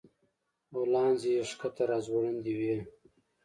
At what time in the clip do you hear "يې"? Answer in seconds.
1.35-1.43